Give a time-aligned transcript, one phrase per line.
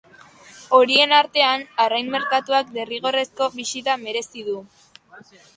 [0.77, 4.61] Horien artean, arrain merkatuak derrigorrezko bisita merezi du.